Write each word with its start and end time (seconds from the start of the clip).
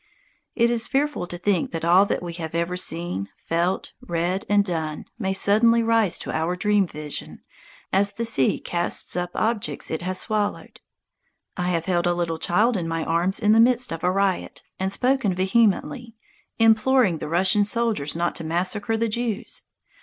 It 0.55 0.71
is 0.71 0.87
fearful 0.87 1.27
to 1.27 1.37
think 1.37 1.69
that 1.69 1.85
all 1.85 2.07
that 2.07 2.23
we 2.23 2.33
have 2.33 2.55
ever 2.55 2.75
seen, 2.75 3.29
felt, 3.37 3.93
read, 4.01 4.45
and 4.49 4.65
done 4.65 5.05
may 5.19 5.31
suddenly 5.31 5.83
rise 5.83 6.17
to 6.17 6.31
our 6.31 6.55
dream 6.55 6.87
vision, 6.87 7.43
as 7.93 8.11
the 8.13 8.25
sea 8.25 8.59
casts 8.59 9.15
up 9.15 9.29
objects 9.35 9.91
it 9.91 10.01
has 10.01 10.19
swallowed. 10.19 10.79
I 11.55 11.67
have 11.69 11.85
held 11.85 12.07
a 12.07 12.15
little 12.15 12.39
child 12.39 12.77
in 12.77 12.87
my 12.87 13.03
arms 13.05 13.39
in 13.39 13.51
the 13.51 13.59
midst 13.59 13.91
of 13.91 14.03
a 14.03 14.09
riot 14.09 14.63
and 14.79 14.91
spoken 14.91 15.35
vehemently, 15.35 16.15
imploring 16.57 17.19
the 17.19 17.29
Russian 17.29 17.63
soldiers 17.63 18.15
not 18.15 18.33
to 18.37 18.43
massacre 18.43 18.97
the 18.97 19.07
Jews. 19.07 19.61